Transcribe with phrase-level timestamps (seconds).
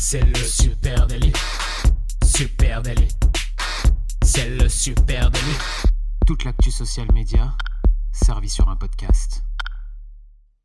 [0.00, 1.32] C'est le super délit.
[2.24, 3.08] Super délit.
[4.22, 5.58] C'est le super délit.
[6.24, 7.52] Toute l'actu social média
[8.12, 9.42] servie sur un podcast.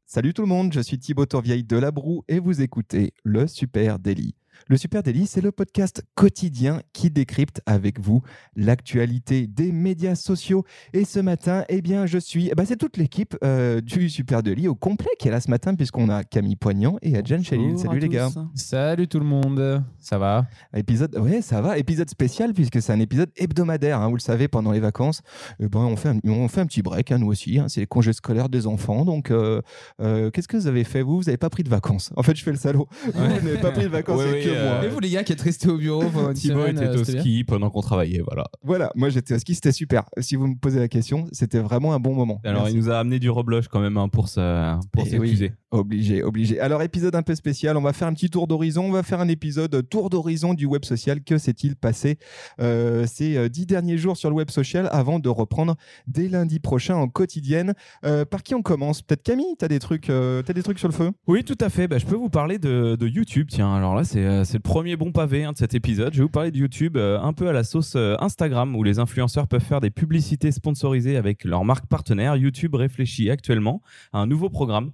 [0.05, 3.48] Salut tout le monde, je suis Thibaut Tourvieille de La Broue et vous écoutez le
[3.48, 4.36] Super Daily.
[4.67, 8.21] Le Super Daily, c'est le podcast quotidien qui décrypte avec vous
[8.55, 10.63] l'actualité des médias sociaux.
[10.93, 12.49] Et ce matin, eh bien, je suis.
[12.55, 15.75] Bah, c'est toute l'équipe euh, du Super Daily au complet qui est là ce matin,
[15.75, 17.77] puisqu'on a Camille Poignant et Adjan Chalil.
[17.77, 18.29] Salut les gars.
[18.55, 19.84] Salut tout le monde.
[19.99, 20.45] Ça va?
[20.75, 21.77] Épisode, ouais, ça va.
[21.77, 23.99] Épisode spécial, puisque c'est un épisode hebdomadaire.
[23.99, 25.22] hein, vous le savez, pendant les vacances,
[25.59, 27.59] eh ben, on, fait un, on fait un petit break, hein, nous aussi.
[27.59, 29.05] hein, c'est les congés scolaires des enfants.
[29.05, 29.61] Donc, euh,
[30.02, 32.11] euh, qu'est-ce que vous avez fait Vous, vous n'avez pas pris de vacances.
[32.16, 32.88] En fait, je fais le salaud.
[33.05, 34.81] Vous, vous n'avez pas pris de vacances, Ouais, il y a oui, que euh.
[34.81, 37.02] Mais vous les gars qui êtes restés au bureau pendant une Thibaut semaine, était euh,
[37.02, 38.45] au ski pendant qu'on travaillait, voilà.
[38.63, 40.03] Voilà, moi j'étais au ski, c'était super.
[40.19, 42.39] Si vous me posez la question, c'était vraiment un bon moment.
[42.43, 42.75] Alors, Merci.
[42.75, 45.27] il nous a amené du rebloche quand même hein, pour ça, pour Eh oui.
[45.29, 45.53] s'excuser.
[45.71, 46.59] Obligé, obligé.
[46.59, 49.19] Alors, épisode un peu spécial, on va faire un petit tour d'horizon, on va faire
[49.19, 51.23] un épisode tour d'horizon du web social.
[51.23, 52.17] Que s'est-il passé
[52.61, 55.75] euh, ces dix derniers jours sur le web social avant de reprendre
[56.07, 57.73] dès lundi prochain en quotidienne?
[58.05, 59.02] Euh, Par qui on commence?
[59.02, 61.11] Peut-être Camille, t'as des trucs, euh, t'as des trucs sur le feu?
[61.28, 61.88] Oui, tout à fait.
[61.88, 63.47] Bah, je peux vous parler de, de YouTube.
[63.50, 66.14] Tiens, alors là, c'est euh, c'est le premier bon pavé hein, de cet épisode.
[66.14, 68.84] Je vais vous parler de YouTube euh, un peu à la sauce euh, Instagram où
[68.84, 72.36] les influenceurs peuvent faire des publicités sponsorisées avec leurs marques partenaires.
[72.36, 73.81] YouTube réfléchit actuellement
[74.12, 74.92] à un nouveau programme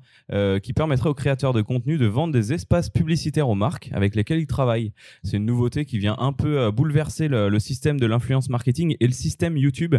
[0.61, 4.39] qui permettrait aux créateurs de contenu de vendre des espaces publicitaires aux marques avec lesquelles
[4.39, 4.93] ils travaillent.
[5.23, 9.13] C'est une nouveauté qui vient un peu bouleverser le, système de l'influence marketing et le
[9.13, 9.95] système YouTube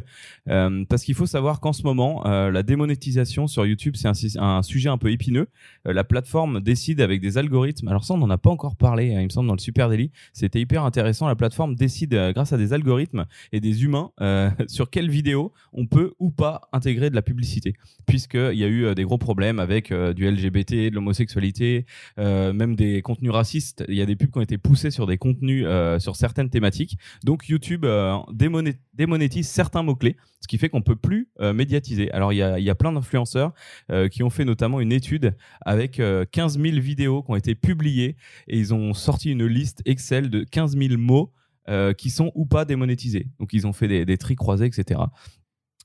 [0.46, 4.88] parce qu'il faut savoir qu'en ce moment, la démonétisation sur YouTube, c'est un, un sujet
[4.88, 5.48] un peu épineux.
[5.84, 7.88] La plateforme décide avec des algorithmes.
[7.88, 10.10] Alors ça, on n'en a pas encore parlé, hein, me semble, dans le Super Daily.
[10.32, 11.26] C'était hyper intéressant.
[11.28, 15.52] La plateforme décide, euh, grâce à des algorithmes et des humains, euh, sur quelle vidéo
[15.72, 17.74] on peut ou pas intégrer de la publicité.
[18.06, 21.86] Puisqu'il y a eu euh, des gros problèmes avec euh, du LGBT, de l'homosexualité,
[22.18, 23.84] euh, même des contenus racistes.
[23.88, 26.50] Il y a des pubs qui ont été poussés sur des contenus, euh, sur certaines
[26.50, 26.96] thématiques.
[27.24, 32.10] Donc YouTube euh, démoné- démonétise certains mots-clés, ce qui fait qu'on peut plus euh, médiatiser.
[32.12, 33.52] Alors il y a, il y a plein d'influenceurs
[33.90, 37.54] euh, qui ont fait notamment une étude avec euh, 15 000 vidéos qui ont été
[37.54, 38.16] publiées
[38.48, 41.32] et ils ont sorti une liste Excel de 15 000 mots
[41.68, 43.28] euh, qui sont ou pas démonétisés.
[43.38, 45.00] Donc ils ont fait des, des tris croisés, etc.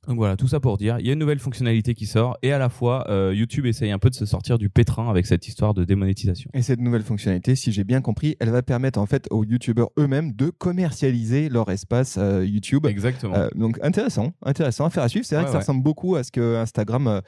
[0.07, 2.51] Donc voilà, tout ça pour dire, il y a une nouvelle fonctionnalité qui sort et
[2.51, 5.47] à la fois euh, YouTube essaye un peu de se sortir du pétrin avec cette
[5.47, 6.49] histoire de démonétisation.
[6.53, 9.89] Et cette nouvelle fonctionnalité, si j'ai bien compris, elle va permettre en fait aux youtubeurs
[9.99, 12.85] eux-mêmes de commercialiser leur espace euh, YouTube.
[12.85, 13.35] Exactement.
[13.35, 15.25] Euh, donc intéressant, intéressant à faire à suivre.
[15.25, 15.63] C'est vrai Ouais, que ça ouais.
[15.63, 17.22] ressemble beaucoup à ce que Instagram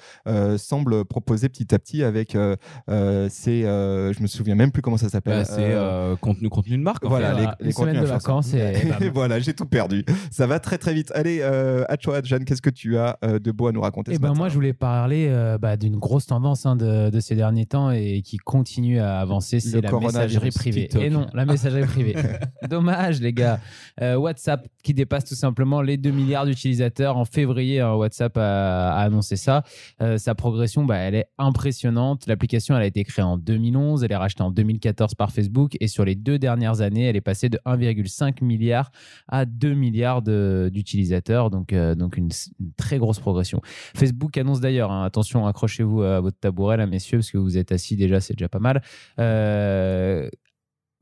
[0.57, 2.55] semble proposer petit à petit avec euh,
[2.89, 5.39] euh, ces, euh, je me souviens même plus comment ça s'appelle.
[5.39, 7.05] Bah, c'est Euh, euh, contenu, contenu de marque.
[7.05, 7.41] en voilà, fait.
[7.59, 10.03] les, les contenus de vacances et voilà, j'ai tout perdu.
[10.31, 11.11] Ça va très très vite.
[11.15, 14.11] Allez, euh, à toi, Jeanne, qu'est-ce que tu as euh, de beau à nous raconter
[14.13, 17.35] Eh ben moi, je voulais parler euh, bah, d'une grosse tendance hein, de, de ces
[17.35, 20.81] derniers temps et qui continue à avancer, c'est la messagerie privée.
[20.81, 21.01] TikTok.
[21.01, 22.15] Et non, la messagerie privée.
[22.69, 23.59] Dommage, les gars.
[24.01, 27.17] Euh, WhatsApp qui dépasse tout simplement les 2 milliards d'utilisateurs.
[27.17, 29.63] En février, hein, WhatsApp a, a annoncé ça.
[30.01, 32.27] Euh, sa progression, bah, elle est impressionnante.
[32.27, 35.87] L'application, elle a été créée en 2011, elle est rachetée en 2014 par Facebook et
[35.87, 38.91] sur les deux dernières années, elle est passée de 1,5 milliard
[39.27, 41.49] à 2 milliards d'utilisateurs.
[41.49, 42.29] Donc, donc une,
[42.77, 43.61] très grosse progression.
[43.63, 47.71] Facebook annonce d'ailleurs, hein, attention, accrochez-vous à votre tabouret là, messieurs, parce que vous êtes
[47.71, 48.81] assis déjà, c'est déjà pas mal.
[49.19, 50.29] Euh,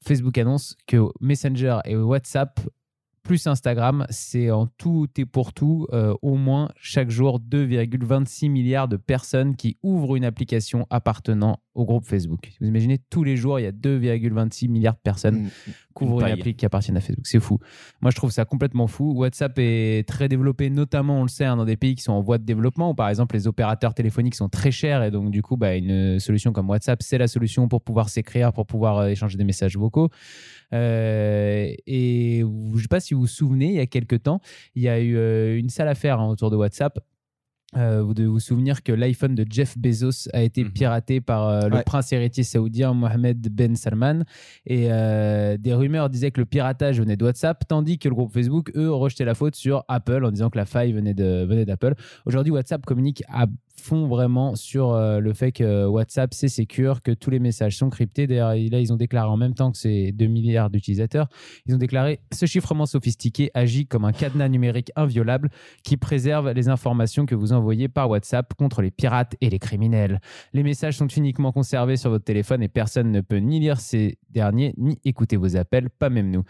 [0.03, 2.59] Facebook annonce que Messenger et WhatsApp
[3.25, 8.87] plus Instagram, c'est en tout et pour tout euh, au moins chaque jour 2,26 milliards
[8.87, 12.51] de personnes qui ouvrent une application appartenant au groupe Facebook.
[12.59, 15.49] Vous imaginez, tous les jours, il y a 2,26 milliards de personnes Mm.
[15.97, 16.33] qui ouvrent une paille.
[16.39, 17.27] appli qui appartiennent à Facebook.
[17.27, 17.59] C'est fou.
[18.01, 19.13] Moi, je trouve ça complètement fou.
[19.13, 22.21] WhatsApp est très développé, notamment, on le sait, hein, dans des pays qui sont en
[22.21, 25.41] voie de développement, où par exemple les opérateurs téléphoniques sont très chers et donc du
[25.41, 29.07] coup, bah, une solution comme WhatsApp, c'est la solution pour pouvoir s'écrire, pour pouvoir euh,
[29.09, 30.09] échanger des messages vocaux.
[30.73, 34.41] Euh, et je ne sais pas si vous vous souvenez, il y a quelques temps,
[34.75, 36.99] il y a eu euh, une sale affaire hein, autour de WhatsApp.
[37.77, 40.71] Euh, vous devez vous souvenir que l'iPhone de Jeff Bezos a été Mhm.
[40.71, 41.83] piraté par euh, le Ouais.
[41.83, 44.23] prince héritier saoudien Mohamed Ben Salman.
[44.65, 48.31] Et euh, des rumeurs disaient que le piratage venait de WhatsApp, tandis que le groupe
[48.33, 51.65] Facebook, eux, rejetaient la faute sur Apple en disant que la faille venait de- venait
[51.65, 51.95] d'Apple.
[52.25, 53.45] Aujourd'hui, WhatsApp communique à
[53.79, 57.89] fond vraiment sur euh, le fait que WhatsApp, c'est secure, que tous les messages sont
[57.89, 58.27] cryptés.
[58.27, 61.27] D'ailleurs, là, ils ont déclaré en même temps que c'est 2 milliards d'utilisateurs,
[61.65, 65.49] ils ont déclaré ce chiffrement sophistiqué agit comme un cadenas numérique inviolable
[65.83, 70.19] qui préserve les informations que vous envoyez par WhatsApp contre les pirates et les criminels.
[70.53, 74.17] Les messages sont uniquement conservés sur votre téléphone et personne ne peut ni lire ces
[74.29, 76.43] derniers ni écouter vos appels, pas même nous.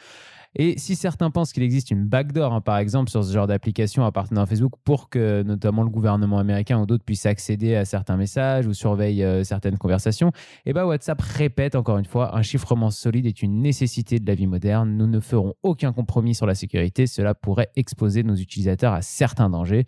[0.55, 4.05] Et si certains pensent qu'il existe une backdoor, hein, par exemple, sur ce genre d'application
[4.05, 8.15] appartenant à Facebook, pour que notamment le gouvernement américain ou d'autres puissent accéder à certains
[8.15, 10.31] messages ou surveillent euh, certaines conversations,
[10.65, 14.35] et ben WhatsApp répète encore une fois, un chiffrement solide est une nécessité de la
[14.35, 14.95] vie moderne.
[14.95, 17.07] Nous ne ferons aucun compromis sur la sécurité.
[17.07, 19.85] Cela pourrait exposer nos utilisateurs à certains dangers.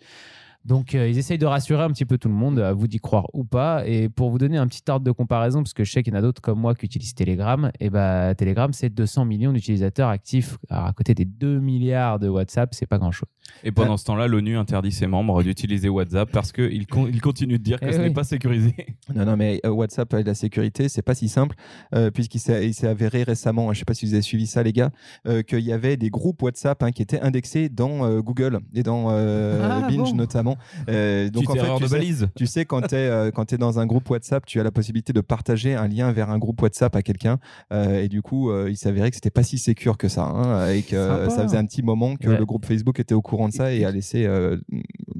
[0.68, 2.98] Donc, euh, ils essayent de rassurer un petit peu tout le monde, à vous d'y
[2.98, 3.82] croire ou pas.
[3.86, 6.16] Et pour vous donner un petit ordre de comparaison, parce que je sais qu'il y
[6.16, 10.10] en a d'autres comme moi qui utilisent Telegram, et bah, Telegram, c'est 200 millions d'utilisateurs
[10.10, 10.58] actifs.
[10.68, 13.28] Alors, à côté des 2 milliards de WhatsApp, c'est pas grand-chose.
[13.64, 17.56] Et pendant ce temps-là, l'ONU interdit ses membres d'utiliser WhatsApp parce qu'il con- il continue
[17.58, 18.04] de dire que Eh ce oui.
[18.08, 18.74] n'est pas sécurisé.
[19.14, 21.56] Non, non, mais euh, WhatsApp avec la sécurité, c'est pas si simple,
[21.94, 24.90] euh, puisqu'il s'est avéré récemment, je sais pas si vous avez suivi ça, les gars,
[25.26, 28.82] euh, qu'il y avait des groupes WhatsApp hein, qui étaient indexés dans euh, Google et
[28.82, 30.16] dans euh, Ah, Binge bon?
[30.16, 30.57] notamment.
[30.88, 32.28] Euh, donc en fait, tu de sais, balise.
[32.34, 35.74] tu sais, quand tu es, dans un groupe WhatsApp, tu as la possibilité de partager
[35.74, 37.38] un lien vers un groupe WhatsApp à quelqu'un.
[37.72, 40.22] euh, et du coup, euh, il s'avérait que c'était pas si sécure que ça.
[40.24, 42.38] hein, et que euh, ça faisait un petit moment que Ouais.
[42.38, 44.26] le groupe Facebook était au courant de ça et a laissé,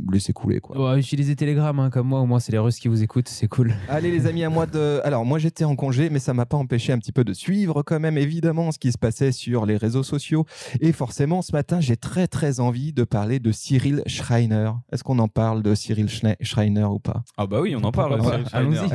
[0.09, 0.61] euh, laissé couler.
[0.61, 0.93] Quoi.
[0.95, 3.49] Ouais, utilisez Telegram hein, comme moi, au moins c'est les Russes qui vous écoutent, c'est
[3.49, 3.75] cool.
[3.89, 5.01] Allez les amis, à moi de.
[5.05, 7.83] Alors moi j'étais en congé, mais ça m'a pas empêché un petit peu de suivre
[7.83, 10.45] quand même évidemment ce qui se passait sur les réseaux sociaux.
[10.81, 14.71] Et forcément ce matin j'ai très très envie de parler de Cyril Schreiner.
[14.93, 17.23] Est-ce qu'on en parle de Cyril Schne- Schreiner ou pas?
[17.37, 18.21] Ah bah oui, on en parle.
[18.53, 18.89] Allons-y.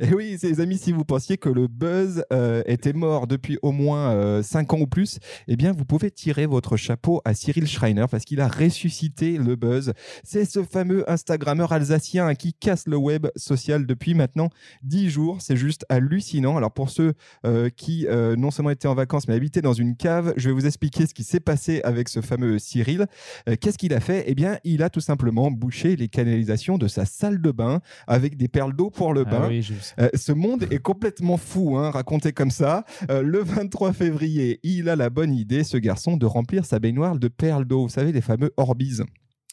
[0.00, 3.72] Et oui, les amis, si vous pensiez que le buzz euh, était mort depuis au
[3.72, 5.18] moins 5 ans ou plus,
[5.48, 9.56] eh bien, vous pouvez tirer votre chapeau à Cyril Schreiner parce qu'il a ressuscité le
[9.56, 9.92] buzz.
[10.24, 14.50] C'est ce fameux Instagrammeur alsacien qui casse le web social depuis maintenant
[14.82, 15.38] 10 jours.
[15.40, 16.56] C'est juste hallucinant.
[16.56, 17.14] Alors, pour ceux
[17.44, 20.54] euh, qui euh, non seulement étaient en vacances mais habitaient dans une cave, je vais
[20.54, 23.06] vous expliquer ce qui s'est passé avec ce fameux Cyril.
[23.48, 24.24] Euh, Qu'est-ce qu'il a fait?
[24.26, 28.36] Eh bien, il a tout simplement bouché les canalisations de sa salle de bain avec
[28.36, 29.42] des perles d'eau pour le bain.
[29.44, 29.66] Ah oui.
[29.98, 32.84] Euh, ce monde est complètement fou, hein, raconté comme ça.
[33.08, 37.28] Le 23 février, il a la bonne idée, ce garçon, de remplir sa baignoire de
[37.28, 37.82] perles d'eau.
[37.82, 39.02] Vous savez, les fameux Orbeez.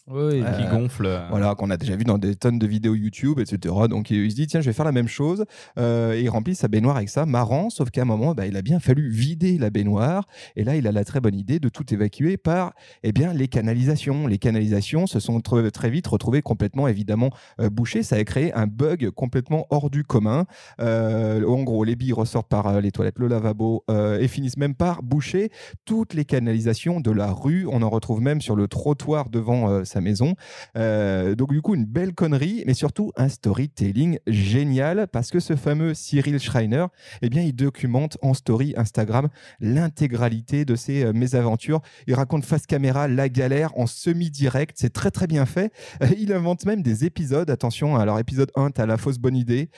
[0.07, 1.09] Oui, Euh, Qui gonfle.
[1.31, 3.73] Voilà, qu'on a déjà vu dans des tonnes de vidéos YouTube, etc.
[3.89, 5.45] Donc il, il se dit, tiens, je vais faire la même chose.
[5.79, 7.25] Euh, et il remplit sa baignoire avec ça.
[7.25, 10.27] Marrant, sauf qu'à un moment, bah, il a bien fallu vider la baignoire.
[10.55, 13.47] Et là, il a la très bonne idée de tout évacuer par eh bien, les
[13.47, 14.27] canalisations.
[14.27, 18.03] Les canalisations se sont tr- très vite retrouvées complètement, évidemment, euh, bouchées.
[18.03, 20.45] Ça a créé un bug complètement hors du commun.
[20.79, 23.83] En gros, les billes ressortent par les toilettes, le lavabo,
[24.19, 25.49] et finissent même par boucher
[25.85, 27.65] toutes les canalisations de la rue.
[27.71, 30.35] On en retrouve même sur le trottoir devant maison.
[30.77, 35.55] Euh, donc du coup, une belle connerie, mais surtout un storytelling génial parce que ce
[35.55, 36.85] fameux Cyril Schreiner,
[37.21, 41.81] eh bien, il documente en story Instagram l'intégralité de ses euh, mésaventures.
[42.07, 44.75] Il raconte face caméra la galère en semi-direct.
[44.79, 45.71] C'est très très bien fait.
[46.01, 47.49] Euh, il invente même des épisodes.
[47.49, 49.69] Attention, alors épisode 1, t'as la fausse bonne idée.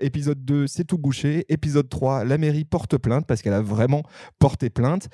[0.00, 1.44] Épisode 2, c'est tout bouché.
[1.48, 4.02] Épisode 3, la mairie porte plainte parce qu'elle a vraiment
[4.38, 5.08] porté plainte.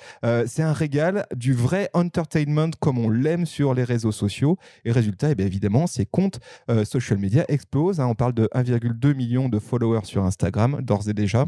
[0.45, 4.48] C'est un régal du vrai entertainment comme on l'aime sur les réseaux sociaux.
[4.85, 7.99] Et résultat, eh évidemment, ses comptes euh, social media explosent.
[7.99, 8.07] hein.
[8.07, 11.45] On parle de 1,2 million de followers sur Instagram, d'ores et déjà.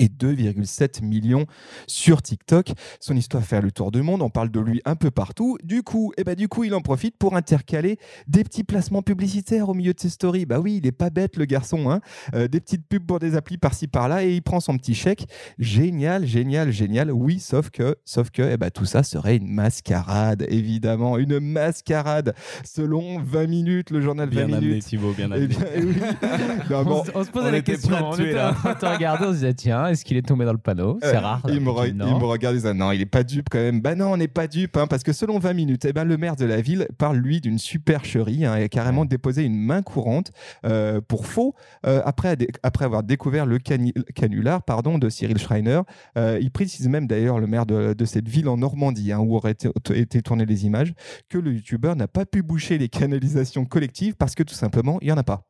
[0.00, 1.46] Et 2,7 millions
[1.86, 2.72] sur TikTok.
[3.00, 4.22] Son histoire fait le tour du monde.
[4.22, 5.58] On parle de lui un peu partout.
[5.64, 7.98] Du coup, eh ben, du coup, il en profite pour intercaler
[8.28, 10.46] des petits placements publicitaires au milieu de ses stories.
[10.46, 11.90] Bah oui, il est pas bête le garçon.
[11.90, 12.00] Hein.
[12.34, 15.26] Euh, des petites pubs pour des applis par-ci par-là et il prend son petit chèque.
[15.58, 17.10] Génial, génial, génial.
[17.10, 22.34] Oui, sauf que, sauf que, eh ben, tout ça serait une mascarade, évidemment, une mascarade.
[22.64, 24.84] Selon 20 minutes, le journal 20 Bien amené, minutes.
[24.84, 25.46] Thibaut, bien Eh amené.
[25.48, 25.94] bien, oui.
[26.70, 29.24] Non, On, bon, se- on se posait la question, on était en train de regarder,
[29.26, 31.42] on se disait tiens, est-ce qu'il est tombé dans le panneau C'est Euh, rare.
[31.48, 33.80] Il me, il me regarde et dit non, il est pas dupe quand même.
[33.80, 36.16] Bah non, on n'est pas dupe, hein, parce que selon 20 minutes, eh ben, le
[36.16, 39.82] maire de la ville parle lui d'une supercherie hein, et a carrément déposé une main
[39.82, 40.32] courante
[40.64, 41.54] euh, pour faux
[41.86, 42.36] euh, après,
[42.80, 45.80] avoir découvert le canular pardon, de Cyril Schreiner.
[46.16, 49.34] Euh, il précise même d'ailleurs, le maire de, de cette ville en Normandie, hein, où
[49.36, 50.94] auraient été, été tournées les images,
[51.28, 55.06] que le youtubeur n'a pas pu boucher les canalisations collectives parce que tout simplement, il
[55.06, 55.47] n'y en a pas.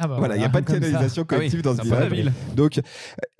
[0.00, 2.32] Ah bah Voilà, il n'y a pas de canalisation collective dans ce village.
[2.54, 2.80] Donc,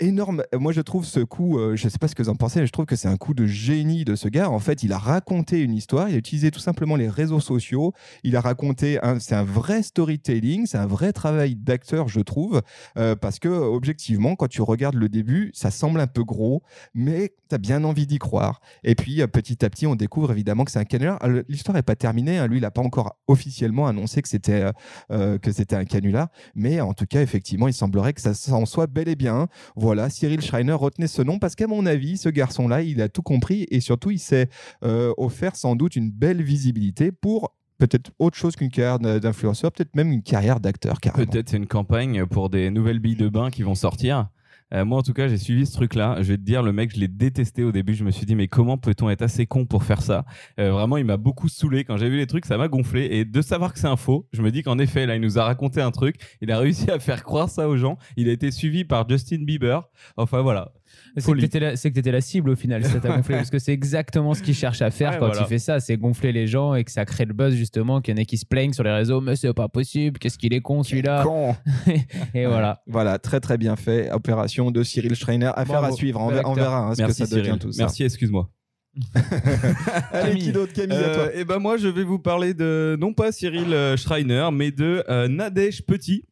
[0.00, 0.42] énorme.
[0.52, 2.58] Moi, je trouve ce coup, euh, je ne sais pas ce que vous en pensez,
[2.58, 4.50] mais je trouve que c'est un coup de génie de ce gars.
[4.50, 7.92] En fait, il a raconté une histoire, il a utilisé tout simplement les réseaux sociaux,
[8.24, 12.60] il a raconté, c'est un vrai storytelling, c'est un vrai travail d'acteur, je trouve,
[12.96, 17.34] euh, parce que, objectivement, quand tu regardes le début, ça semble un peu gros, mais
[17.48, 18.60] tu as bien envie d'y croire.
[18.82, 21.18] Et puis, euh, petit à petit, on découvre évidemment que c'est un canular.
[21.22, 22.48] Alors, L'histoire n'est pas terminée, hein.
[22.48, 24.64] lui, il n'a pas encore officiellement annoncé que c'était
[25.08, 26.28] que c'était un canular.
[26.54, 29.48] Mais en tout cas, effectivement, il semblerait que ça en soit bel et bien.
[29.76, 33.22] Voilà, Cyril Schreiner, retenez ce nom parce qu'à mon avis, ce garçon-là, il a tout
[33.22, 34.48] compris et surtout, il s'est
[34.84, 39.94] euh, offert sans doute une belle visibilité pour peut-être autre chose qu'une carrière d'influenceur, peut-être
[39.94, 41.00] même une carrière d'acteur.
[41.00, 44.28] Peut-être une campagne pour des nouvelles billes de bain qui vont sortir.
[44.74, 46.16] Euh, moi, en tout cas, j'ai suivi ce truc-là.
[46.22, 47.94] Je vais te dire, le mec, je l'ai détesté au début.
[47.94, 50.24] Je me suis dit, mais comment peut-on être assez con pour faire ça?
[50.60, 51.84] Euh, Vraiment, il m'a beaucoup saoulé.
[51.84, 53.08] Quand j'ai vu les trucs, ça m'a gonflé.
[53.10, 55.38] Et de savoir que c'est un faux, je me dis qu'en effet, là, il nous
[55.38, 56.16] a raconté un truc.
[56.40, 57.98] Il a réussi à faire croire ça aux gens.
[58.16, 59.88] Il a été suivi par Justin Bieber.
[60.16, 60.72] Enfin, voilà.
[61.16, 63.36] C'est que t'étais la, c'est que t'étais la cible au final, si ça t'a gonflé.
[63.36, 65.42] parce que c'est exactement ce qu'il cherche à faire Ouais, quand voilà.
[65.42, 68.14] il fait ça, c'est gonfler les gens et que ça crée le buzz justement, qu'il
[68.16, 70.52] y en a qui se plaignent sur les réseaux, mais c'est pas possible, qu'est-ce qu'il
[70.54, 71.22] est con celui-là.
[71.24, 71.56] Con.
[72.34, 72.82] Et voilà.
[72.86, 74.10] Voilà, très très bien fait.
[74.12, 75.50] Opération de Cyril Schreiner.
[75.54, 75.94] Affaire Bravo.
[75.94, 76.20] à suivre.
[76.20, 77.58] On, verra hein, ce Merci, que ça devient Cyril.
[77.60, 77.82] tout ça.
[77.82, 78.50] Merci, excuse-moi.
[80.12, 80.42] Allez, Camille.
[80.42, 81.34] qui d'autre Camille, à toi.
[81.34, 85.04] et ben moi, je vais vous parler de non pas Cyril euh, Schreiner, mais de
[85.08, 86.24] euh, Nadège Petit.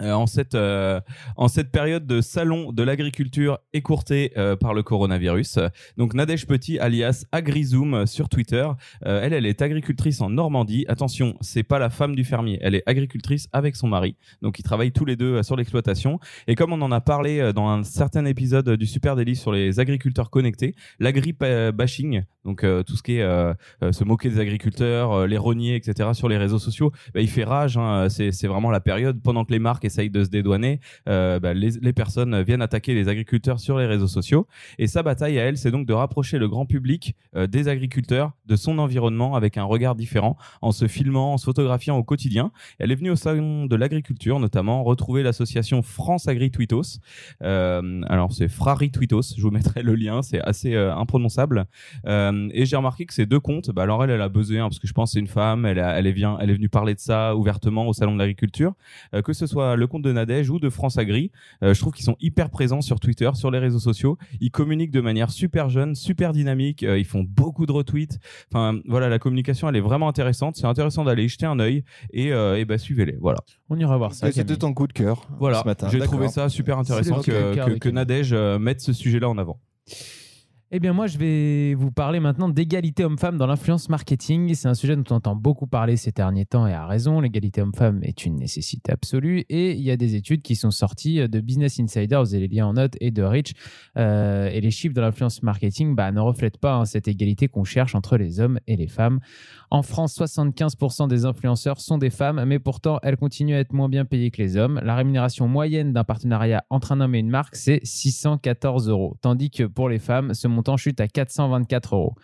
[0.00, 1.00] Euh, en cette euh,
[1.36, 5.60] en cette période de salon de l'agriculture écourtée euh, par le coronavirus.
[5.96, 8.68] Donc Nadège Petit alias Agrizoom sur Twitter.
[9.02, 10.84] Elle elle est agricultrice en Normandie.
[10.88, 14.16] Attention, c'est pas la femme du fermier, elle est agricultrice avec son mari.
[14.42, 17.68] Donc ils travaillent tous les deux sur l'exploitation et comme on en a parlé dans
[17.68, 23.18] un certain épisode du Super Délice sur les agriculteurs connectés, l'agri-bashing, donc tout ce qui
[23.18, 23.52] est
[23.92, 26.10] se moquer des agriculteurs, les renier, etc.
[26.14, 27.76] sur les réseaux sociaux, bah, il fait rage.
[27.76, 28.08] hein.
[28.08, 31.92] C'est vraiment la période pendant que les marques essayent de se dédouaner, euh, bah, les,
[31.92, 34.46] personnes viennent attaquer les agriculteurs sur les réseaux sociaux.
[34.78, 38.32] Et sa bataille à elle, c'est donc de rapprocher le grand public euh, des agriculteurs,
[38.46, 42.50] de son environnement avec un regard différent, en se filmant, en se photographiant au quotidien.
[42.78, 46.98] Elle est venue au salon de l'agriculture, notamment retrouver l'association France Agri Tweetos.
[47.42, 51.66] Euh, alors c'est Frari Tweetos, je vous mettrai le lien, c'est assez imprononçable.
[52.06, 54.78] Et j'ai remarqué que ces deux comptes, bah alors elle, elle a buzzé, hein, parce
[54.78, 57.00] que je pense c'est une femme, elle, elle, est vient, elle est venue parler de
[57.00, 58.74] ça ouvertement au salon de l'agriculture.
[59.24, 61.30] Que ce soit le compte de Nadège ou de France Agri,
[61.62, 64.18] euh, je trouve qu'ils sont hyper présents sur Twitter, sur les réseaux sociaux.
[64.40, 66.82] Ils communiquent de manière super jeune, super dynamique.
[66.82, 68.18] euh, ils font beaucoup de retweets.
[68.52, 70.56] Enfin, voilà, la communication, elle est vraiment intéressante.
[70.56, 73.16] C'est intéressant d'aller y jeter un œil et, euh, et bah, suivez-les.
[73.20, 73.38] Voilà.
[73.70, 74.28] On ira voir ça.
[74.28, 75.60] Et C'était ton coup de cœur Voilà.
[75.62, 75.88] ce matin.
[75.90, 77.88] J'ai trouvé ça super intéressant que, que, que.
[77.88, 79.60] Nadège mette ce sujet-là en avant.
[80.76, 84.52] Eh bien, moi, je vais vous parler maintenant d'égalité homme-femme dans l'influence marketing.
[84.54, 87.20] C'est un sujet dont on entend beaucoup parler ces derniers temps et à raison.
[87.20, 91.28] L'égalité homme-femme est une nécessité absolue et il y a des études qui sont sorties
[91.28, 93.52] de Business Insider, vous avez les liens en note, et de Rich.
[93.96, 97.62] Euh, et les chiffres de l'influence marketing bah, ne reflètent pas hein, cette égalité qu'on
[97.62, 99.20] cherche entre les hommes et les femmes.
[99.74, 103.88] En France, 75% des influenceurs sont des femmes, mais pourtant, elles continuent à être moins
[103.88, 104.80] bien payées que les hommes.
[104.84, 109.50] La rémunération moyenne d'un partenariat entre un homme et une marque, c'est 614 euros, tandis
[109.50, 112.14] que pour les femmes, ce montant chute à 424 euros.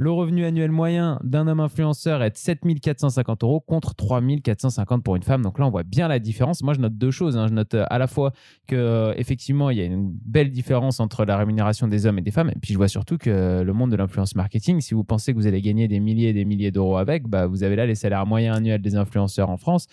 [0.00, 5.22] Le revenu annuel moyen d'un homme influenceur est de 7450 euros contre 3450 pour une
[5.22, 5.42] femme.
[5.42, 6.62] Donc là, on voit bien la différence.
[6.62, 7.36] Moi, je note deux choses.
[7.36, 7.48] hein.
[7.48, 8.32] Je note euh, à la fois
[8.66, 12.30] que euh, il y a une belle différence entre la rémunération des hommes et des
[12.30, 12.48] femmes.
[12.48, 15.36] Et puis, je vois surtout que le monde de l'influence marketing, si vous pensez que
[15.36, 17.94] vous allez gagner des milliers et des milliers d'euros avec, bah, vous avez là les
[17.94, 19.86] salaires moyens annuels des influenceurs en France.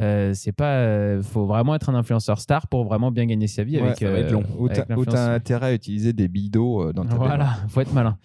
[0.00, 3.62] Euh, c'est pas, euh, faut vraiment être un influenceur star pour vraiment bien gagner sa
[3.62, 3.98] vie Ouais, avec.
[3.98, 4.42] ça va être long.
[4.58, 8.16] Ou t'as intérêt à utiliser des bidots euh, dans ta Voilà, faut être malin.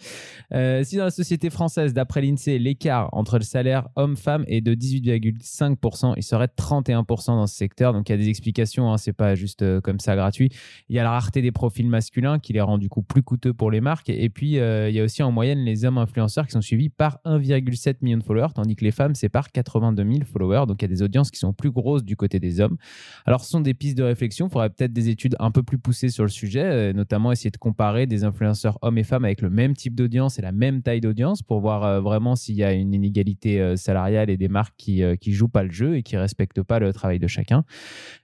[0.53, 4.73] Euh, si dans la société française, d'après l'INSEE, l'écart entre le salaire homme-femme est de
[4.75, 7.93] 18,5%, il serait de 31% dans ce secteur.
[7.93, 10.49] Donc il y a des explications, hein, c'est pas juste euh, comme ça gratuit.
[10.89, 13.53] Il y a la rareté des profils masculins qui les rend du coup plus coûteux
[13.53, 14.09] pour les marques.
[14.09, 16.89] Et puis euh, il y a aussi en moyenne les hommes influenceurs qui sont suivis
[16.89, 20.65] par 1,7 million de followers, tandis que les femmes, c'est par 82 000 followers.
[20.67, 22.77] Donc il y a des audiences qui sont plus grosses du côté des hommes.
[23.25, 24.47] Alors, ce sont des pistes de réflexion.
[24.47, 27.49] Il faudrait peut-être des études un peu plus poussées sur le sujet, euh, notamment essayer
[27.49, 30.81] de comparer des influenceurs hommes et femmes avec le même type d'audience et la même
[30.81, 34.47] taille d'audience pour voir euh, vraiment s'il y a une inégalité euh, salariale et des
[34.47, 37.63] marques qui ne jouent pas le jeu et qui respectent pas le travail de chacun.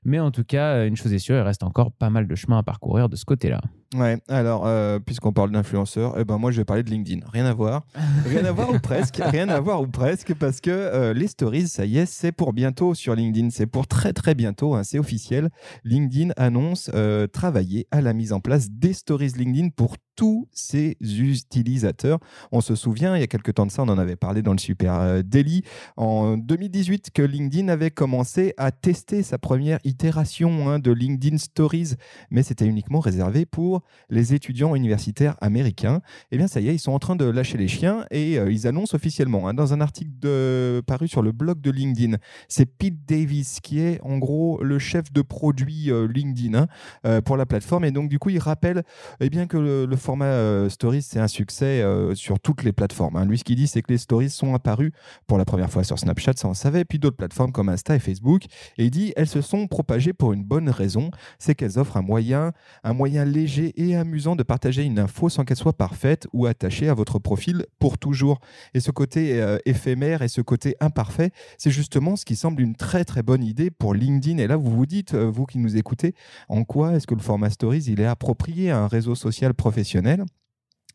[0.05, 2.59] Mais en tout cas, une chose est sûre, il reste encore pas mal de chemin
[2.59, 3.61] à parcourir de ce côté-là.
[3.95, 7.25] Ouais, alors, euh, puisqu'on parle d'influenceurs, eh ben moi je vais parler de LinkedIn.
[7.31, 7.85] Rien à voir.
[8.25, 9.17] Rien à voir ou presque.
[9.23, 12.53] Rien à voir ou presque, parce que euh, les stories, ça y est, c'est pour
[12.53, 13.50] bientôt sur LinkedIn.
[13.51, 15.50] C'est pour très très bientôt, hein, c'est officiel.
[15.83, 20.98] LinkedIn annonce euh, travailler à la mise en place des stories LinkedIn pour tous ses
[21.01, 22.20] utilisateurs.
[22.51, 24.51] On se souvient, il y a quelques temps de ça, on en avait parlé dans
[24.51, 25.63] le Super euh, Daily,
[25.98, 31.93] en 2018, que LinkedIn avait commencé à tester sa première itération hein, de LinkedIn Stories,
[32.29, 36.01] mais c'était uniquement réservé pour les étudiants universitaires américains.
[36.32, 38.51] Eh bien, ça y est, ils sont en train de lâcher les chiens et euh,
[38.51, 42.17] ils annoncent officiellement, hein, dans un article paru sur le blog de LinkedIn,
[42.48, 46.67] c'est Pete Davis qui est en gros le chef de produit euh, LinkedIn
[47.03, 47.86] hein, pour la plateforme.
[47.86, 48.84] Et donc, du coup, il rappelle
[49.20, 53.15] eh bien, que le format euh, Stories, c'est un succès euh, sur toutes les plateformes.
[53.15, 53.25] hein.
[53.25, 54.91] Lui, ce qu'il dit, c'est que les Stories sont apparues
[55.27, 58.00] pour la première fois sur Snapchat, ça on savait, puis d'autres plateformes comme Insta et
[58.00, 58.43] Facebook.
[58.77, 62.01] Et il dit, elles se sont propagées pour une bonne raison, c'est qu'elles offrent un
[62.01, 62.51] moyen,
[62.83, 66.89] un moyen léger et amusant de partager une info sans qu'elle soit parfaite ou attachée
[66.89, 68.39] à votre profil pour toujours.
[68.74, 72.75] Et ce côté euh, éphémère et ce côté imparfait, c'est justement ce qui semble une
[72.75, 74.38] très très bonne idée pour LinkedIn.
[74.39, 76.13] Et là, vous vous dites, vous qui nous écoutez,
[76.50, 79.92] en quoi est-ce que le format Stories il est approprié à un réseau social professionnel?
[79.93, 80.25] professionnelle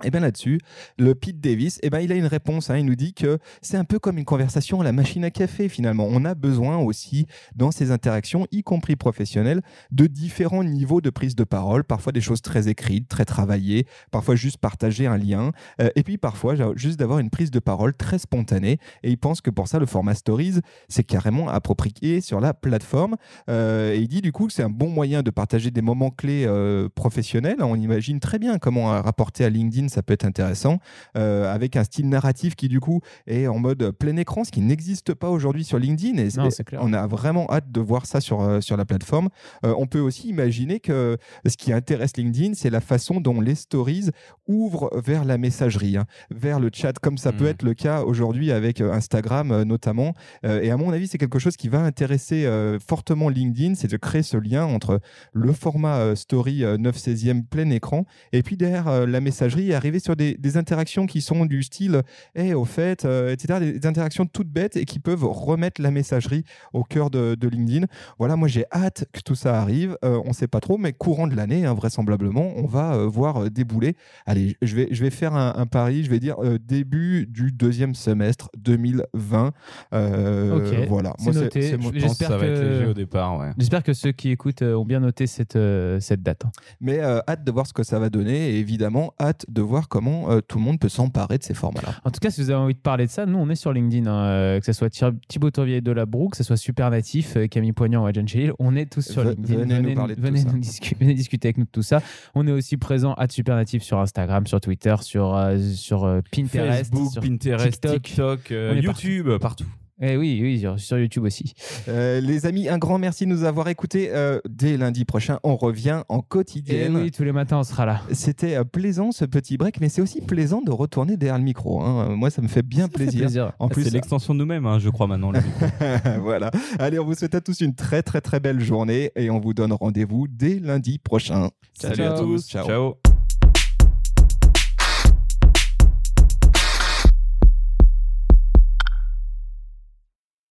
[0.04, 0.60] et bien là-dessus,
[0.96, 2.70] le Pete Davis, eh ben, il a une réponse.
[2.70, 2.78] hein.
[2.78, 5.68] Il nous dit que c'est un peu comme une conversation à la machine à café
[5.68, 6.06] finalement.
[6.08, 7.26] On a besoin aussi
[7.56, 11.82] dans ces interactions, y compris professionnelles, de différents niveaux de prise de parole.
[11.82, 16.16] Parfois des choses très écrites, très travaillées, parfois juste partager un lien, euh, et puis
[16.16, 18.78] parfois juste d'avoir une prise de parole très spontanée.
[19.02, 23.16] Et il pense que pour ça, le format Stories, c'est carrément approprié sur la plateforme.
[23.50, 26.10] Euh, et il dit du coup que c'est un bon moyen de partager des moments
[26.10, 27.56] clés euh, professionnels.
[27.60, 30.78] On imagine très bien comment rapporter à LinkedIn, ça peut être intéressant,
[31.16, 34.60] euh, avec un style narratif qui du coup est en mode plein écran, ce qui
[34.60, 36.18] n'existe pas aujourd'hui sur LinkedIn.
[36.18, 36.48] Et Non,
[36.80, 39.28] on a vraiment hâte de voir ça sur, euh, sur la plateforme.
[39.64, 41.16] Euh, on peut aussi imaginer que
[41.46, 44.10] ce qui intéresse LinkedIn, c'est la façon dont les stories
[44.46, 47.50] ouvrent vers la messagerie, hein, vers le chat, comme ça peut Mhm.
[47.50, 50.14] être le cas aujourd'hui avec Instagram notamment.
[50.44, 52.48] Euh, et à mon avis, c'est quelque chose qui va intéresser
[52.86, 55.00] fortement LinkedIn, c'est de créer ce lien entre
[55.32, 60.14] le format story euh, 9 16e plein écran et puis derrière la messagerie, arriver sur
[60.16, 62.02] des, des interactions qui sont du style
[62.34, 63.58] et au fait, euh, etc.
[63.60, 67.48] Des, des interactions toutes bêtes et qui peuvent remettre la messagerie au cœur de, de
[67.48, 67.86] LinkedIn.
[68.18, 69.96] Voilà, moi j'ai hâte que tout ça arrive.
[70.04, 73.06] Euh, on ne sait pas trop, mais courant de l'année, hein, vraisemblablement, on va euh,
[73.06, 73.96] voir débouler.
[74.26, 77.52] Allez, je vais, je vais faire un, un pari, je vais dire euh, début du
[77.52, 79.52] deuxième semestre 2020.
[79.92, 81.62] Euh, Ok, Voilà, c'est noté.
[81.62, 83.50] c'est mon que J'espère ça va être que- léger au départ, ouais.
[83.58, 86.42] J'espère que ceux qui écoutent euh, ont bien noté cette, euh, cette date.
[86.80, 89.88] Mais euh, hâte de voir ce que ça va donner et évidemment hâte de voir
[89.88, 91.94] comment euh, tout le monde peut s'emparer de ces formats-là.
[92.04, 93.72] En tout cas, si vous avez envie de parler de ça, nous, on est sur
[93.72, 94.06] LinkedIn.
[94.10, 94.88] hein, euh, que ce soit
[95.28, 98.26] Thibaut Tourvieille de la Broue, que ce soit Super Natif, euh, Camille Poignant ou Adjan
[98.26, 99.58] Chelil, on est tous sur LinkedIn.
[99.60, 100.52] venez nous parler de tout venez ça.
[100.52, 102.00] nous discu- venez discuter avec nous de tout ça.
[102.34, 106.20] On est aussi présent à Super Natif sur Instagram, sur Twitter, sur, euh, sur euh,
[106.32, 106.78] Pinterest.
[106.90, 108.50] Facebook, sur Pinterest, TikTok.
[108.52, 109.66] Euh, YouTube, partout.
[110.00, 111.54] Eh oui, oui, sur, sur YouTube aussi.
[111.88, 114.10] Euh, les amis, un grand merci de nous avoir écoutés.
[114.12, 116.94] Euh, dès lundi prochain, on revient en quotidienne.
[116.96, 118.00] Eh oui, tous les matins, on sera là.
[118.12, 121.82] C'était euh, plaisant ce petit break, mais c'est aussi plaisant de retourner derrière le micro.
[121.82, 122.10] hein.
[122.16, 123.52] Moi, ça me fait bien Ça fait plaisir.
[123.58, 125.32] En Ah, plus, c'est l'extension de nous-mêmes, hein, je crois, maintenant.
[125.32, 125.66] le micro.
[126.22, 126.50] voilà.
[126.78, 129.52] Allez, on vous souhaite à tous une très très très belle journée et on vous
[129.54, 131.50] donne rendez-vous dès lundi prochain.
[131.74, 132.46] Salut à tous.
[132.48, 132.66] Ciao.
[132.66, 133.07] Ciao.